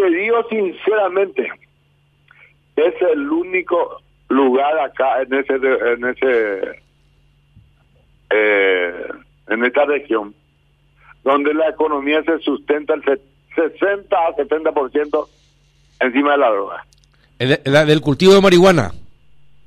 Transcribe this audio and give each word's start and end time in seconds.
te 0.00 0.10
digo 0.10 0.42
sinceramente, 0.48 1.46
es 2.76 2.94
el 3.12 3.30
único 3.30 4.00
lugar 4.28 4.78
acá 4.78 5.20
en 5.22 5.34
ese 5.34 5.54
en 5.54 6.04
ese 6.06 6.82
eh, 8.30 9.08
en 9.48 9.64
esta 9.64 9.84
región 9.84 10.34
donde 11.22 11.52
la 11.52 11.68
economía 11.68 12.22
se 12.22 12.38
sustenta 12.38 12.94
el 12.94 13.02
60 13.54 14.16
a 14.16 14.36
70% 14.36 15.28
encima 16.00 16.32
de 16.32 16.38
la 16.38 16.50
droga. 16.50 16.86
La 17.64 17.84
del 17.84 18.00
cultivo 18.00 18.32
de 18.34 18.40
marihuana. 18.40 18.92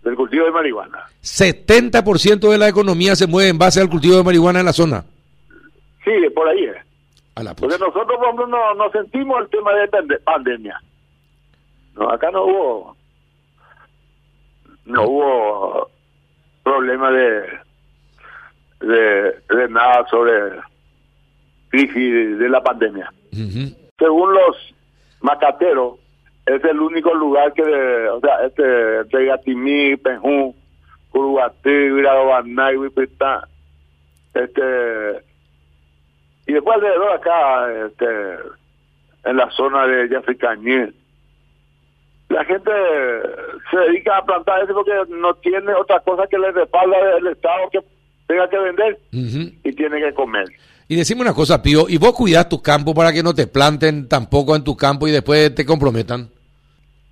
Del 0.03 0.15
cultivo 0.15 0.45
de 0.45 0.51
marihuana. 0.51 0.99
70% 1.21 2.49
de 2.49 2.57
la 2.57 2.69
economía 2.69 3.15
se 3.15 3.27
mueve 3.27 3.49
en 3.49 3.59
base 3.59 3.81
al 3.81 3.89
cultivo 3.89 4.17
de 4.17 4.23
marihuana 4.23 4.61
en 4.61 4.65
la 4.65 4.73
zona. 4.73 5.05
Sí, 6.03 6.11
por 6.33 6.47
ahí 6.47 6.63
es. 6.65 6.92
A 7.35 7.43
la 7.43 7.53
Porque 7.55 7.77
nosotros 7.77 8.17
por 8.17 8.23
ejemplo, 8.25 8.47
no, 8.47 8.73
no 8.75 8.91
sentimos 8.91 9.41
el 9.41 9.49
tema 9.49 9.73
de 9.73 9.89
pande- 9.89 10.19
pandemia. 10.23 10.79
No, 11.95 12.09
acá 12.09 12.29
no 12.31 12.43
hubo 12.45 12.97
no 14.85 15.03
hubo 15.07 15.89
problema 16.63 17.11
de 17.11 17.43
de, 18.81 19.35
de 19.49 19.69
nada 19.69 20.05
sobre 20.09 20.59
crisis 21.69 22.37
de 22.37 22.49
la 22.49 22.61
pandemia. 22.61 23.11
Según 23.97 24.33
los 24.33 24.75
macateros, 25.21 25.99
es 26.45 26.61
el 26.65 26.79
único 26.81 27.13
lugar 27.13 27.53
que, 27.53 27.63
de- 27.63 28.09
o 28.09 28.19
sea, 28.19 28.45
este, 28.45 28.97
entre 28.99 29.25
Gatimí, 29.27 29.95
Penjú, 29.97 30.53
Curuguatí, 31.09 31.69
Viradobanay, 31.69 32.75
Huipitá, 32.75 33.47
este, 34.33 35.23
y 36.45 36.53
después 36.53 36.75
alrededor 36.75 37.11
acá, 37.11 37.85
este, 37.85 38.05
en 39.25 39.37
la 39.37 39.49
zona 39.51 39.87
de 39.87 40.09
Yaficañí, 40.09 40.93
la 42.29 42.43
gente 42.45 42.71
se 43.69 43.77
dedica 43.77 44.17
a 44.17 44.25
plantar 44.25 44.63
eso 44.63 44.73
porque 44.73 44.91
no 45.09 45.33
tiene 45.35 45.73
otra 45.73 45.99
cosa 46.01 46.27
que 46.27 46.37
le 46.37 46.51
respalda 46.51 46.97
el 47.17 47.27
Estado 47.27 47.69
que 47.71 47.79
tenga 48.27 48.49
que 48.49 48.57
vender 48.57 48.99
y 49.11 49.73
tiene 49.73 50.01
que 50.01 50.13
comer. 50.13 50.47
Y 50.87 50.95
decime 50.95 51.21
una 51.21 51.33
cosa, 51.33 51.61
Pío, 51.61 51.85
¿y 51.87 51.97
vos 51.97 52.13
cuidás 52.13 52.49
tu 52.49 52.61
campo 52.61 52.93
para 52.93 53.13
que 53.13 53.23
no 53.23 53.33
te 53.33 53.47
planten 53.47 54.09
tampoco 54.09 54.55
en 54.55 54.63
tu 54.63 54.75
campo 54.75 55.07
y 55.07 55.11
después 55.11 55.53
te 55.55 55.65
comprometan? 55.65 56.29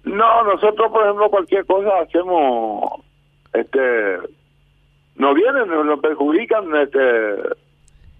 No, 0.03 0.43
nosotros, 0.43 0.91
por 0.91 1.03
ejemplo, 1.03 1.29
cualquier 1.29 1.65
cosa 1.65 1.89
hacemos, 2.01 3.01
este, 3.53 4.17
nos 5.15 5.35
vienen, 5.35 5.67
nos, 5.67 5.85
nos 5.85 5.99
perjudican, 5.99 6.75
este, 6.75 7.35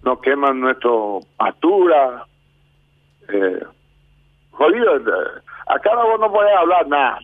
nos 0.02 0.20
queman 0.20 0.60
nuestro 0.60 1.20
pastura, 1.36 2.26
eh, 3.28 3.60
jodido, 4.50 4.94
acá 5.66 5.90
no, 5.94 6.08
vos 6.08 6.20
no 6.20 6.32
podés 6.32 6.56
hablar 6.56 6.88
nada. 6.88 7.18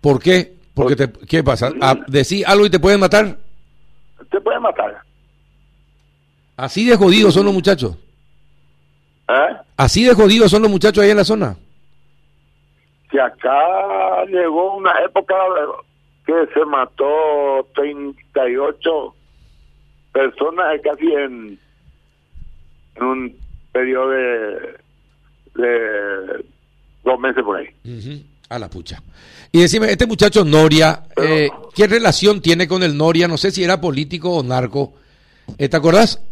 ¿Por 0.00 0.20
qué? 0.20 0.54
Porque 0.74 0.96
te, 0.96 1.10
¿Qué 1.26 1.42
pasa? 1.42 1.72
Ah, 1.80 1.96
¿Decís 2.06 2.44
algo 2.46 2.66
y 2.66 2.70
te 2.70 2.80
pueden 2.80 3.00
matar? 3.00 3.38
Te 4.30 4.40
pueden 4.40 4.62
matar. 4.62 5.00
Así 6.56 6.86
de 6.86 6.96
jodidos 6.96 7.34
son 7.34 7.46
los 7.46 7.54
muchachos. 7.54 7.96
¿Eh? 9.28 9.56
Así 9.76 10.04
de 10.04 10.14
jodidos 10.14 10.50
son 10.50 10.62
los 10.62 10.70
muchachos 10.70 11.02
ahí 11.02 11.10
en 11.10 11.16
la 11.16 11.24
zona. 11.24 11.56
Que 13.10 13.20
acá 13.20 14.24
llegó 14.26 14.76
una 14.76 14.92
época 15.04 15.34
que 16.26 16.34
se 16.52 16.64
mató 16.64 17.66
38 17.74 19.14
personas 20.14 20.80
casi 20.82 21.06
en, 21.12 21.58
en 22.94 23.02
un 23.04 23.36
periodo 23.72 24.08
de, 24.10 24.76
de 25.56 26.44
dos 27.04 27.20
meses 27.20 27.42
por 27.44 27.58
ahí. 27.58 27.68
A 28.48 28.58
la 28.58 28.70
pucha. 28.70 29.02
Y 29.52 29.60
decime, 29.60 29.90
este 29.90 30.06
muchacho 30.06 30.44
Noria, 30.44 31.02
eh, 31.16 31.50
¿qué 31.74 31.86
relación 31.86 32.40
tiene 32.40 32.66
con 32.66 32.82
el 32.82 32.96
Noria? 32.96 33.28
No 33.28 33.36
sé 33.36 33.50
si 33.50 33.62
era 33.64 33.80
político 33.80 34.30
o 34.30 34.42
narco. 34.42 34.94
Eh, 35.58 35.68
¿Te 35.68 35.76
acordás? 35.76 36.22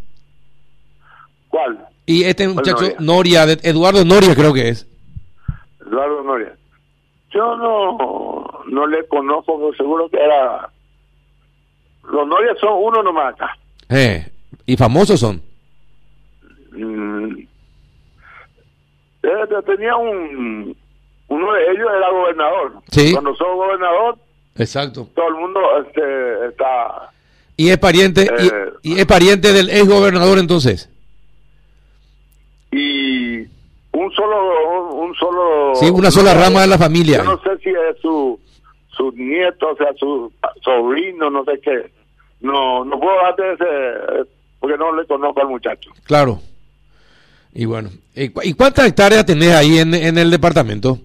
¿Cuál? 1.48 1.86
Y 2.06 2.24
este 2.24 2.48
muchacho 2.48 2.80
Noria? 2.82 2.96
Noria, 3.00 3.46
de- 3.46 3.68
Eduardo 3.68 4.04
Noria 4.04 4.34
creo 4.34 4.52
que 4.54 4.68
es. 4.70 4.86
Eduardo 5.86 6.22
Noria. 6.22 6.54
Yo 7.30 7.56
no, 7.56 8.62
no 8.68 8.86
le 8.86 9.06
conozco, 9.08 9.58
pero 9.58 9.74
seguro 9.74 10.08
que 10.08 10.18
era... 10.18 10.68
Los 12.04 12.26
Noria 12.26 12.54
son 12.60 12.70
uno 12.82 13.02
nomás 13.02 13.34
acá. 13.34 13.56
Eh, 13.88 14.28
y 14.66 14.76
famosos 14.76 15.20
son. 15.20 15.42
Mm. 16.72 17.38
Eh, 19.22 19.28
tenía 19.66 19.96
un... 19.96 20.76
Uno 21.28 21.52
de 21.54 21.62
ellos 21.70 21.88
era 21.96 22.10
gobernador. 22.10 22.72
Sí. 22.90 23.12
Cuando 23.12 23.34
sos 23.36 23.54
gobernador, 23.54 24.18
Exacto. 24.56 25.08
todo 25.14 25.28
el 25.28 25.34
mundo 25.34 25.60
este, 25.86 26.46
está... 26.48 27.10
Y 27.56 27.68
es 27.70 27.78
pariente, 27.78 28.22
y- 28.22 28.46
Eh. 28.48 28.72
y, 28.82 28.98
es 28.98 29.06
pariente 29.06 29.52
del 29.52 29.70
ex 29.70 29.86
gobernador 29.88 30.38
entonces. 30.38 30.90
Y 32.70 33.40
un 33.92 34.12
solo... 34.14 34.90
Un 34.94 35.14
solo 35.14 35.74
Sí, 35.74 35.90
una 35.90 36.10
sola 36.10 36.34
rama 36.34 36.62
de 36.62 36.66
la 36.68 36.78
familia. 36.78 37.18
Yo 37.18 37.24
no 37.24 37.40
sé 37.42 37.58
si 37.62 37.70
es 37.70 37.98
su, 38.00 38.38
su 38.88 39.12
nieto, 39.12 39.70
o 39.70 39.76
sea, 39.76 39.92
su 39.98 40.32
sobrino, 40.62 41.30
no 41.30 41.44
sé 41.44 41.60
qué. 41.62 41.90
No, 42.42 42.84
no 42.84 42.98
puedo 43.00 43.16
darte 43.22 43.52
ese... 43.54 44.28
Porque 44.60 44.76
no 44.78 44.94
le 44.94 45.06
conozco 45.06 45.40
al 45.40 45.48
muchacho. 45.48 45.90
Claro. 46.04 46.40
Y 47.52 47.64
bueno, 47.64 47.90
¿y, 48.14 48.28
cu- 48.28 48.42
y 48.44 48.54
cuántas 48.54 48.86
hectáreas 48.86 49.26
tenés 49.26 49.52
ahí 49.54 49.78
en, 49.78 49.92
en 49.94 50.16
el 50.18 50.30
departamento? 50.30 50.98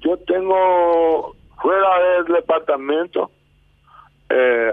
Yo 0.00 0.16
tengo 0.26 1.34
fuera 1.62 1.88
del 2.16 2.34
departamento, 2.34 3.30
eh, 4.30 4.72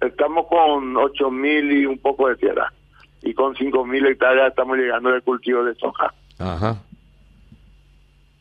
estamos 0.00 0.46
con 0.46 0.96
ocho 0.96 1.30
mil 1.30 1.72
y 1.72 1.86
un 1.86 1.98
poco 1.98 2.28
de 2.28 2.36
tierra. 2.36 2.72
Y 3.22 3.34
con 3.34 3.54
cinco 3.56 3.84
mil 3.84 4.06
hectáreas 4.06 4.48
estamos 4.50 4.76
llegando 4.78 5.10
de 5.10 5.20
cultivo 5.22 5.64
de 5.64 5.74
soja. 5.74 6.12
Ajá. 6.38 6.76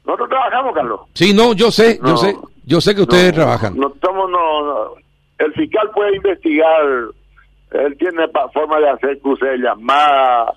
Nosotros 0.06 0.29
trabajamos, 0.29 0.73
Carlos. 0.75 1.01
Sí, 1.13 1.34
no, 1.34 1.53
yo 1.53 1.72
sé, 1.72 2.00
yo 2.03 2.16
sé, 2.18 2.35
yo 2.66 2.79
sé 2.81 2.95
que 2.95 3.01
ustedes 3.01 3.31
No, 3.31 3.35
trabajan. 3.35 3.78
No. 3.78 3.89
El 5.39 5.53
fiscal 5.53 5.89
puede 5.95 6.16
investigar. 6.17 6.81
Él 7.72 7.97
tiene 7.97 8.27
forma 8.53 8.79
de 8.79 8.89
hacer 8.89 9.19
cruces 9.19 9.50
de 9.50 9.57
llamada, 9.59 10.53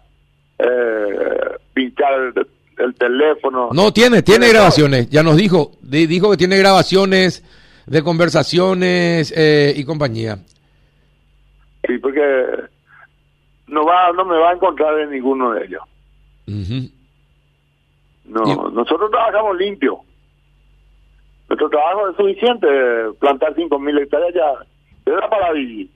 eh, 0.58 1.56
pinchar 1.74 2.12
el, 2.34 2.46
el 2.78 2.94
teléfono. 2.94 3.68
No, 3.72 3.92
tiene, 3.92 4.22
tiene 4.22 4.48
grabaciones, 4.48 5.08
ya 5.10 5.22
nos 5.22 5.36
dijo, 5.36 5.72
di- 5.82 6.06
dijo 6.06 6.30
que 6.30 6.36
tiene 6.38 6.56
grabaciones 6.56 7.44
de 7.86 8.02
conversaciones 8.02 9.32
eh, 9.36 9.74
y 9.76 9.84
compañía. 9.84 10.38
Sí, 11.86 11.98
porque 11.98 12.20
no 13.66 13.84
va, 13.84 14.12
no 14.12 14.24
me 14.24 14.38
va 14.38 14.50
a 14.50 14.54
encontrar 14.54 14.98
en 15.00 15.10
ninguno 15.10 15.52
de 15.52 15.64
ellos. 15.66 15.82
Ujú. 16.48 16.88
No, 18.24 18.42
Y- 18.46 18.74
nosotros 18.74 19.10
trabajamos 19.10 19.56
limpio. 19.58 19.98
Nuestro 21.48 21.68
trabajo 21.68 22.08
es 22.08 22.16
suficiente. 22.16 22.66
Plantar 23.20 23.52
cinco 23.54 23.78
mil 23.78 23.98
hectáreas 23.98 24.32
ya 24.34 24.64
te 25.04 25.10
da 25.10 25.28
para 25.28 25.52
vivir. 25.52 25.90